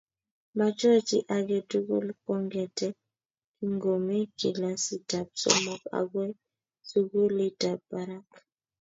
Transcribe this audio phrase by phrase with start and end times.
[0.57, 2.87] Mature chi age tugul kongete
[3.55, 6.31] kingomi kilasitab somok agoi
[6.89, 8.27] sukulitap barak